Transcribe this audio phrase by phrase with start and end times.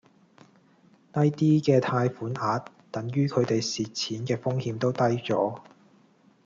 [1.13, 5.61] 低啲嘅貸款額等於佢地蝕錢嘅風險都低左